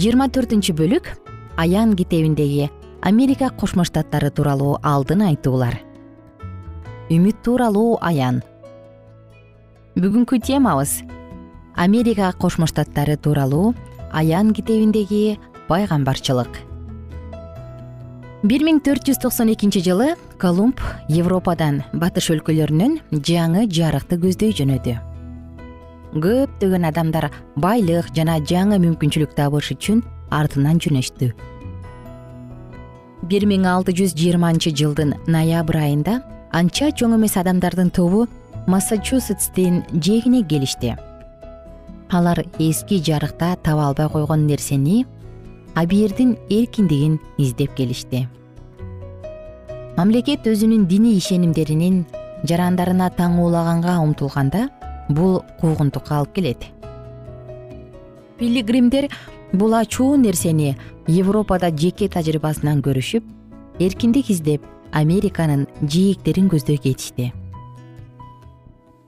Жыйырма 0.00 0.30
төртүнчү 0.32 0.72
бөлүк 0.78 1.10
аян 1.60 1.92
китебиндеги 1.98 2.70
америка 3.02 3.50
кошмо 3.50 3.84
штаттары 3.84 4.30
тууралуу 4.30 4.78
алдын 4.86 5.26
айтуулар. 5.26 5.80
Үмүт 7.10 7.42
тууралуу 7.44 7.98
аян. 8.00 8.40
Бүгүнкү 9.98 10.40
темабыз 10.46 11.00
америка 11.74 12.32
кошмо 12.38 12.70
штаттары 12.70 13.18
тууралуу 13.18 13.74
аян 14.12 14.54
китебиндеги 14.54 15.38
пайгамбарчылык 15.68 16.69
бир 18.40 18.62
миң 18.64 18.78
төрт 18.80 19.04
жүз 19.04 19.18
токсон 19.20 19.50
экинчи 19.52 19.82
жылы 19.84 20.14
колумб 20.40 20.80
европадан 21.12 21.82
батыш 21.92 22.30
өлкөлөрүнөн 22.32 22.96
жаңы 23.12 23.66
жарыкты 23.68 24.16
көздөй 24.22 24.54
жөнөдү. 24.56 24.94
Көптөгөн 26.24 26.88
адамдар 26.88 27.28
байлык 27.60 28.08
жана 28.16 28.38
жаңы 28.40 28.80
мүмкүнчүлүк 28.80 29.36
табыш 29.36 29.74
үчүн 29.76 30.00
артынан 30.32 30.80
жөнөштү. 30.80 31.30
Бир 33.28 33.46
миң 33.46 33.68
алты 33.68 33.92
жүз 33.92 34.16
жыйырманчы 34.16 34.72
жылдын 34.72 35.14
ноябрь 35.28 35.82
айында 35.84 36.22
анча 36.56 36.90
чоң 36.96 37.18
эмес 37.18 37.36
адамдардын 37.36 37.92
тобу 37.92 38.24
массачусетстин 38.66 39.84
жээгине 39.92 40.46
келишти. 40.48 40.96
Алар 42.08 42.40
эски 42.58 43.02
жарыкта 43.04 43.54
таба 43.62 43.90
албай 43.90 44.08
койгон 44.08 44.46
нерсени 44.48 45.04
абийирдин 45.74 46.36
эркиндигин 46.50 47.18
издеп 47.38 47.74
келишти. 47.74 48.28
Мамлекет 49.96 50.46
өзүнүн 50.46 50.86
диний 50.86 51.18
ишенимдеринин 51.18 52.04
жарандарына 52.48 53.10
таңуулаганга 53.16 53.98
умтулганда 54.00 54.68
бул 55.08 55.42
куугунтукка 55.60 56.20
алып 56.20 56.32
келет. 56.34 56.64
Пилигримдер 58.38 59.10
бул 59.52 59.74
ачуу 59.74 60.16
нерсени 60.16 60.76
европада 61.06 61.70
жеке 61.70 62.08
тажрыйбасынан 62.08 62.80
көрүшүп 62.86 63.82
эркиндик 63.82 64.30
издеп 64.30 64.64
американын 64.92 65.66
жээктерин 65.82 66.48
көздөй 66.52 66.78
кетишти 66.78 67.32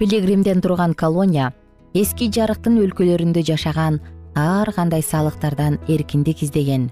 пилигримден 0.03 0.61
турган 0.61 0.95
колония 0.99 1.53
эски 1.95 2.27
жарыктын 2.35 2.81
өлкөлөрүндө 2.83 3.45
жашаган 3.47 4.01
ар 4.35 4.73
кандай 4.73 5.03
салыктардан 5.03 5.79
эркиндик 5.89 6.43
издеген. 6.43 6.91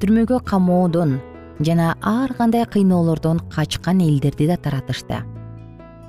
Түрмөгө 0.00 0.40
камоодон 0.44 1.20
жана 1.60 1.96
ар 2.00 2.32
кандай 2.34 2.64
кыйноолордон 2.64 3.40
качкан 3.50 4.00
элдерди 4.00 4.46
да 4.46 4.56
таратышты. 4.56 5.22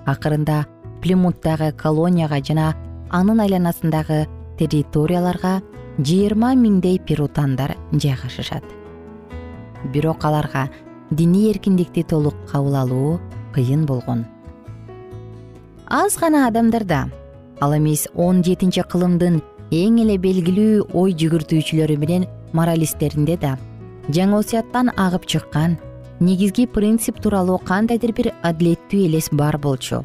Акырында 0.05 0.65
племуттагы 1.01 1.73
колонияга 1.73 2.39
жана 2.39 2.73
анын 3.09 3.41
айланасындагы 3.43 4.27
территорияларга 4.57 5.61
жыйырма 5.99 6.55
миңдей 6.55 6.99
перутандар 6.99 7.75
жайгашышат. 7.91 8.63
Бирок 9.93 10.23
аларга 10.23 10.69
диний 11.11 11.51
эркиндикти 11.51 12.03
толук 12.03 12.35
кабыл 12.51 12.75
алуу 12.75 13.19
кыйын 13.53 13.85
болгон. 13.85 14.25
Аз 15.87 16.17
гана 16.17 16.47
адамдарда 16.47 17.09
ал 17.61 17.77
эмес 17.77 18.07
он 18.15 18.43
жетинчи 18.43 18.81
кылымдын 18.81 19.41
эң 19.73 19.95
эле 20.03 20.19
белгилүү 20.21 20.83
ой 20.93 21.15
жүгүртүүчүлөрү 21.17 21.95
менен 21.97 22.27
моралисттеринде 22.53 23.39
да. 23.41 23.55
Жаңы 24.13 24.37
осуяттан 24.43 24.91
агып 25.01 25.25
чыккан 25.25 25.79
негизги 26.21 26.67
принцип 26.69 27.17
тууралуу 27.23 27.57
кандайдыр 27.65 28.13
бир 28.13 28.29
адилеттүү 28.45 29.07
элес 29.07 29.31
бар 29.31 29.57
болчу. 29.57 30.03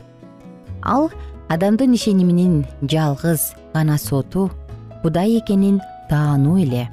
Ал 0.81 1.11
адамдын 1.53 1.93
ишениминин 1.99 2.65
жалгыз 2.81 3.51
гана 3.75 3.99
соту 3.99 4.49
кудай 5.03 5.37
экенин 5.43 5.83
таануу 6.09 6.57
эле. 6.65 6.89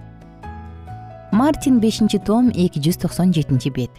Мартин 1.32 1.80
бешинчи 1.80 2.20
том 2.20 2.50
эки 2.50 2.84
жүз 2.84 3.00
токсон 3.06 3.32
жетинчи 3.32 3.72
бет. 3.72 3.92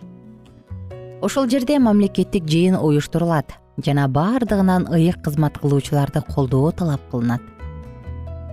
Ошол 1.23 1.49
жерде 1.49 1.79
мамлекеттик 1.79 2.45
жыйын 2.45 2.77
уюштурулат 2.77 3.57
жана 3.81 4.09
баардыгынан 4.09 4.89
ыйык 4.93 5.23
кызмат 5.25 5.57
кылуучуларды 5.59 6.21
колдоо 6.35 6.73
талап 6.73 7.01
кылынат 7.11 7.56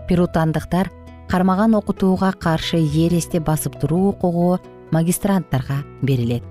перутандыктар 0.08 0.92
кармаган 1.30 1.76
окутууга 1.76 2.32
каршы 2.32 2.78
ересте 2.78 3.40
басып 3.40 3.80
туруу 3.80 4.10
укугу 4.10 4.60
магистранттарга 4.92 5.84
берилет. 6.02 6.44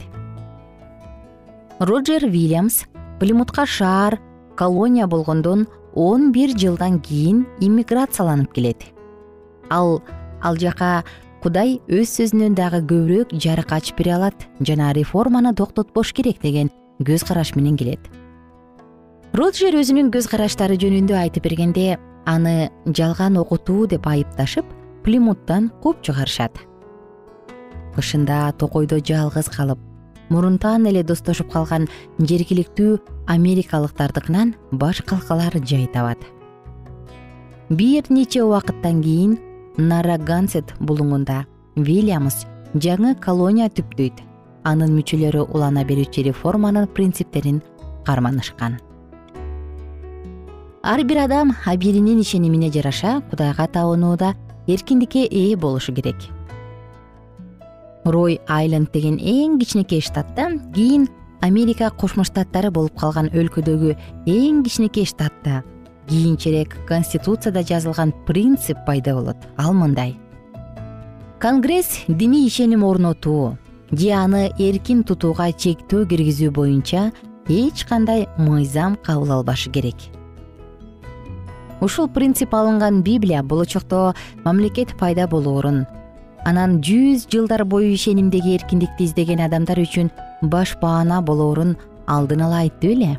Роджер 1.78 2.28
вильямс 2.28 2.84
плимутка 3.20 3.66
шаар 3.66 4.20
колония 4.56 5.06
болгондон 5.06 5.66
он 5.94 6.32
бир 6.32 6.56
жылдан 6.56 7.00
кийин 7.00 7.46
иммиграцияланып 7.60 8.52
келет. 8.52 8.84
Ал 9.70 10.02
ал 10.42 10.56
жака 10.56 11.04
кудай 11.42 11.80
өз 11.88 12.10
сөзүнөн 12.18 12.54
дагы 12.54 12.82
көбүрөөк 12.86 13.34
жарык 13.34 13.72
ачып 13.72 13.98
бере 13.98 14.14
алат 14.16 14.46
жана 14.60 14.92
реформаны 14.92 15.54
токтотпош 15.54 16.12
керек 16.12 16.40
деген 16.42 16.70
көз 17.00 17.26
караш 17.26 17.54
менен 17.56 17.76
келет. 17.76 18.00
Роджер 19.34 19.74
өзүнүн 19.80 20.10
көз 20.12 20.28
караштары 20.30 20.76
жөнүндө 20.76 21.16
айтып 21.18 21.46
бергенде 21.48 21.98
аны 22.26 22.70
жалган 22.86 23.36
окутуу 23.36 23.86
деп 23.86 24.06
айыпташып 24.06 24.66
плимуттан 25.04 25.70
кууп 25.82 26.02
чыгарышат. 26.02 26.58
Кышында 27.96 28.52
токойдо 28.58 29.00
жалгыз 29.04 29.48
калып 29.52 29.78
мурунтан 30.30 30.86
эле 30.86 31.02
достошуп 31.02 31.52
калган 31.52 31.88
жергиликтүү 32.18 33.00
америкалыктардыкынан 33.26 34.54
баш 34.72 35.02
калкалар 35.02 35.58
жай 35.64 35.88
табат 35.92 36.22
бир 37.72 38.04
нече 38.10 38.42
убакыттан 38.44 39.00
кийин 39.02 39.38
нарагансет 39.76 40.74
булуңунда 40.80 41.44
вильямс 41.76 42.44
жаңы 42.76 43.14
колония 43.20 43.68
түптөйт. 43.72 44.20
Анын 44.64 44.92
мүчөлөрү 44.94 45.46
улана 45.56 45.82
берүүчү 45.88 46.26
реформанын 46.28 46.86
принциптерин 46.94 47.62
карманышкан 48.06 48.78
ар 50.82 51.04
бир 51.04 51.18
адам 51.24 51.54
абийиринин 51.64 52.20
ишенимине 52.20 52.70
жараша 52.72 53.22
кудайга 53.30 53.66
табынууда 53.68 54.34
эркиндикке 54.66 55.26
ээ 55.30 55.56
болушу 55.56 55.94
керек. 55.94 56.16
Рой 58.04 58.40
айленд 58.48 58.90
деген 58.92 59.18
эң 59.18 59.60
кичинекей 59.60 60.00
штатта 60.00 60.58
кийин 60.74 61.06
америка 61.40 61.90
кошмо 61.90 62.24
штаттары 62.24 62.70
болуп 62.70 62.98
калган 62.98 63.30
өлкөдөгү 63.30 63.94
эң 64.26 64.64
кичинекей 64.64 65.06
штатта. 65.06 65.62
Кийинчерээк 66.08 66.74
конституцияда 66.88 67.62
жазылган 67.62 68.12
принцип 68.26 68.76
пайда 68.84 69.14
болот. 69.14 69.36
Ал 69.56 69.72
мындай. 69.72 70.18
Конгресс 71.38 72.02
диний 72.08 72.48
ишеним 72.48 72.82
орнотуу 72.82 73.56
же 73.92 74.10
аны 74.10 74.50
эркин 74.58 75.04
тутууга 75.04 75.52
чектөө 75.52 76.08
киргизүү 76.10 76.50
боюнча 76.50 77.12
эч 77.48 77.86
кандай 77.86 78.26
мыйзам 78.36 78.96
кабыл 78.96 79.30
албашы 79.38 79.70
керек 79.70 80.10
ушул 81.82 82.08
принцип 82.08 82.54
алынган 82.54 83.02
библия 83.02 83.42
болочокто 83.42 84.14
мамлекет 84.44 84.96
пайда 84.98 85.26
болоорун. 85.26 85.86
Анан 86.44 86.80
жүз 86.82 87.28
жылдар 87.30 87.64
бою 87.64 87.92
ишенимдеги 87.94 88.56
эркиндикти 88.56 89.04
издеген 89.04 89.42
адамдар 89.44 89.78
үчүн 89.82 90.10
баш 90.42 90.76
баана 90.80 91.20
болоорун 91.22 91.76
алдын 92.06 92.42
ала 92.42 92.64
айтты 92.64 92.90
беле 92.90 93.12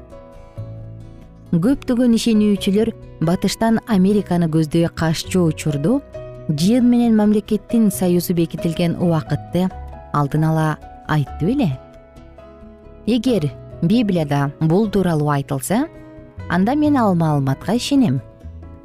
көптөгөн 1.53 2.17
ишенүүчүлөр 2.17 2.91
батыштан 3.23 3.79
американы 3.87 4.49
көздөй 4.51 4.89
кашчу 4.91 5.45
учурду 5.53 6.01
жыйын 6.49 6.89
менен 6.89 7.15
мамлекеттин 7.15 7.91
союзу 7.95 8.35
бекитилген 8.35 8.97
убакытты 8.99 9.69
алдын 10.11 10.49
ала 10.49 10.67
айтты 11.07 11.45
беле 11.45 11.69
эгер 13.05 13.51
библияда 13.81 14.51
бул 14.59 14.89
тууралуу 14.89 15.29
айтылса 15.29 15.85
анда 16.49 16.75
мен 16.75 16.97
ал 16.97 17.15
маалыматка 17.15 17.77
ишенем 17.79 18.19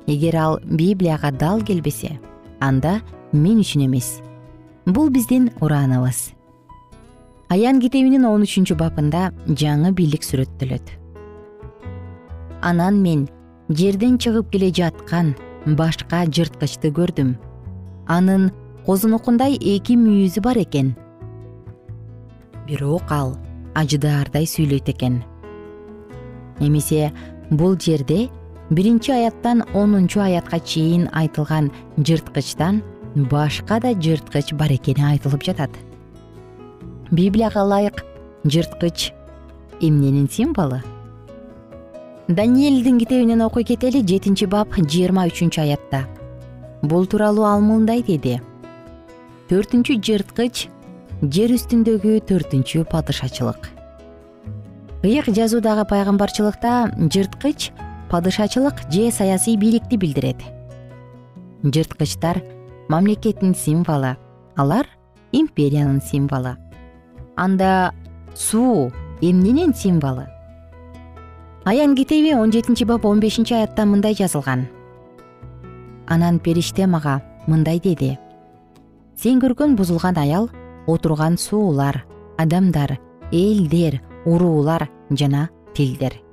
эгер 0.08 0.36
ал 0.36 0.58
библияга 0.64 1.30
дал 1.30 1.60
келбесе 1.62 2.18
анда 2.58 3.00
мен 3.32 3.60
үчүн 3.60 3.86
эмес. 3.86 4.22
Бул 4.86 5.10
биздин 5.10 5.50
урааныбыз 5.60 6.32
аян 7.52 7.80
китебинин 7.80 8.24
он 8.24 8.42
үчүнчү 8.44 8.74
бабында 8.76 9.28
жаңы 9.46 9.92
бийлик 9.92 10.24
сүрөттөлөт 10.24 10.96
анан 12.60 13.02
мен 13.02 13.28
жерден 13.68 14.18
чыгып 14.18 14.50
келе 14.52 14.70
жаткан 14.74 15.34
башка 15.76 16.24
жырткычты 16.26 16.90
көрдүм. 16.94 17.34
Анын 18.08 18.50
козунокундай 18.86 19.58
эки 19.60 19.96
мүйүзү 19.96 20.42
бар 20.44 20.60
экен. 20.62 20.94
Бирок 22.66 23.12
ал 23.12 23.36
ажыдаардай 23.74 24.48
сүйлөйт 24.48 24.88
экен. 24.88 25.22
Эмесе 26.60 27.12
бул 27.50 27.76
жерде 27.78 28.28
биринчи 28.70 29.12
аяттан 29.12 29.64
онунчу 29.74 30.20
аятка 30.20 30.60
чейин 30.60 31.08
айтылган 31.12 31.70
жырткычтан 31.96 32.82
башка 33.14 33.80
да 33.80 33.94
жырткыч 33.94 34.52
бар 34.54 34.72
экени 34.72 35.04
айтылып 35.12 35.42
жатат. 35.44 35.70
Библияга 37.10 37.64
ылайык 37.64 38.04
жырткыч 38.44 39.12
эмненин 39.80 40.28
символу? 40.28 40.82
Даниэлдин 42.28 42.98
китебинен 42.98 43.40
окуй 43.42 43.64
кетели 43.64 44.04
жетинчи 44.04 44.44
бап 44.44 44.76
жыйырма 44.76 45.26
үчүнчү 45.30 45.62
аятта. 45.62 46.04
Бул 46.82 47.06
тууралуу 47.06 47.46
ал 47.48 47.62
мындай 47.64 48.02
деди. 48.02 48.42
Төртүнчү 49.48 49.96
жырткыч 50.04 50.68
жер 51.22 51.56
үстүндөгү 51.56 52.20
төртүнчү 52.28 52.84
падышачылык. 52.92 53.70
Ыйык 55.02 55.32
жазуудагы 55.32 55.86
пайгамбарчылыкта 55.88 56.92
жырткыч 57.08 57.72
падышачылык 58.10 58.90
же 58.90 59.10
саясий 59.10 59.56
бийликти 59.56 59.96
билдирет. 59.96 60.36
Жырткычтар 61.62 62.42
мамлекеттин 62.88 63.54
символу 63.54 64.16
алар 64.56 64.86
империянын 65.32 66.00
символу. 66.02 66.56
Анда 67.36 67.92
суу 68.34 68.92
эмненин 69.20 69.74
символу? 69.74 70.24
Аян 71.64 71.94
китеби 71.94 72.34
он 72.34 72.52
жетинчи 72.52 72.84
бап 72.84 73.04
он 73.04 73.20
бешинчи 73.20 73.54
аятта 73.54 73.84
мындай 73.84 74.14
жазылган. 74.14 74.68
Анан 76.06 76.38
периште 76.38 76.86
мага 76.86 77.22
мындай 77.46 77.78
деди. 77.78 78.18
Сен 79.16 79.40
көргөн 79.40 79.76
бузулган 79.76 80.16
аял 80.16 80.48
отурган 80.86 81.36
суулар 81.36 82.04
адамдар 82.38 82.98
элдер 83.32 84.00
уруулар 84.24 84.88
жана 85.10 85.50
тилдер 85.74 86.27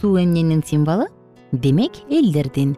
суу 0.00 0.16
эмненин 0.16 0.62
символу? 0.64 1.06
Демек 1.52 1.92
элдердин. 2.10 2.76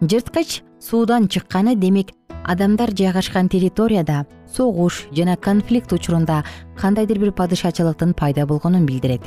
Жырткыч 0.00 0.62
суудан 0.80 1.28
чыкканы 1.28 1.74
демек 1.76 2.08
адамдар 2.44 2.90
жайгашкан 2.96 3.48
территорияда 3.48 4.26
согуш 4.54 5.06
жана 5.12 5.36
конфликт 5.36 5.92
учурунда 5.92 6.44
кандайдыр 6.76 7.18
бир 7.18 7.32
падышачылыктын 7.32 8.14
пайда 8.14 8.46
болгонун 8.46 8.86
билдирет. 8.86 9.22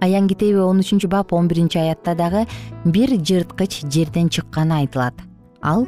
Аян 0.00 0.28
китеби 0.28 0.58
он 0.58 0.80
үчүнчү 0.80 1.08
бап 1.08 1.32
он 1.32 1.48
биринчи 1.48 1.78
аятта 1.78 2.14
дагы 2.14 2.46
бир 2.84 3.08
жырткыч 3.16 3.84
жерден 3.90 4.28
чыкканы 4.28 4.74
айтылат. 4.80 5.14
Ал 5.62 5.86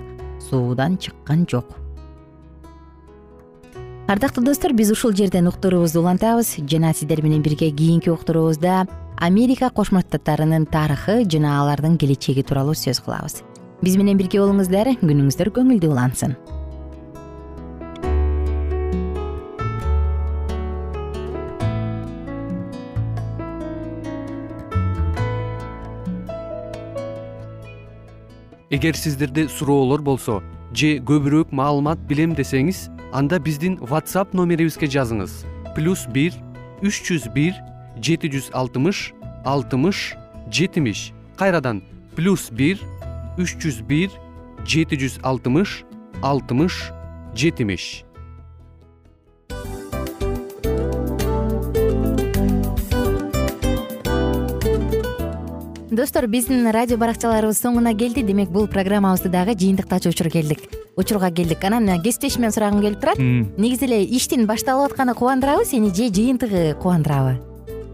суудан 0.49 0.97
чыккан 0.97 1.47
жок. 1.51 1.67
Ардактуу 4.07 4.45
достор 4.45 4.73
биз 4.73 4.93
ушул 4.93 5.13
жерден 5.13 5.49
уктуруубузду 5.49 6.01
улантабыз 6.01 6.57
жана 6.71 6.95
сиздер 6.95 7.23
менен 7.23 7.43
бирге 7.43 7.71
кийинки 7.71 8.09
уктуруубузда 8.09 8.87
америка 9.17 9.71
кошмо 9.71 10.03
штаттарынын 10.05 10.67
тарыхы 10.69 11.25
жана 11.25 11.57
алардын 11.63 11.97
келечеги 11.97 12.43
тууралуу 12.45 12.75
сөз 12.77 13.01
кылабыз. 13.01 13.41
Биз 13.81 13.97
менен 13.97 14.19
бирге 14.21 14.43
болуңуздар 14.43 14.93
күнүңүздөр 15.01 15.51
көңүлдүү 15.57 15.91
улансын. 15.91 16.37
Эгер 28.69 28.97
сиздерде 28.99 29.47
суроолор 29.49 30.03
болсо 30.03 30.43
же 30.75 30.99
көбүрөөк 31.09 31.55
маалымат 31.57 32.03
билем 32.11 32.35
десеңиз 32.37 32.91
анда 33.17 33.39
биздин 33.41 33.79
whatsapp 33.81 34.35
номерибизге 34.35 34.91
жазыңыз. 34.91 35.47
Плюс 35.73 36.05
бир 36.13 36.37
үч 36.83 37.01
жүз 37.07 37.31
бир 37.33 37.57
жети 38.03 38.31
жүз 38.33 38.51
алтымыш 38.53 39.13
алтымыш 39.45 40.15
жетимиш. 40.51 41.13
Кайрадан 41.37 41.83
плюс 42.17 42.51
бир 42.51 42.81
үч 43.39 43.57
жүз 43.61 43.83
бир 43.87 44.11
жети 44.67 44.99
жүз 45.01 45.21
алтымыш 45.23 45.85
алтымыш 46.23 46.91
жетимиш. 47.35 48.07
Достор 55.97 56.27
биздин 56.29 56.67
радио 56.75 56.99
баракчаларыбыз 57.01 57.57
соңуна 57.57 57.95
келди. 57.97 58.21
Демек 58.21 58.51
бул 58.53 58.67
программабызды 58.69 59.31
дагы 59.33 59.55
жыйынтыктачу 59.57 60.11
учур 60.13 60.29
келдик. 60.29 60.61
Учурга 60.97 61.31
келдик. 61.31 61.65
Анан 61.65 62.03
кесиптешимден 62.03 62.53
сурагым 62.53 62.83
келип 62.85 63.01
турат. 63.01 63.17
Негизи 63.17 63.89
эле 63.89 64.05
иштин 64.05 64.45
башталып 64.45 64.93
атканы 64.93 65.15
кубандырабы 65.15 65.65
сени 65.65 65.95
же 65.95 66.13
жыйынтыгы 66.13 66.75
кубандырабы 66.83 67.46